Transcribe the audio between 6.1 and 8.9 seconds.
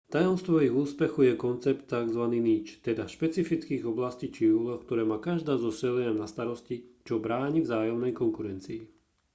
na starosti čo bráni vzájomnej konkurencii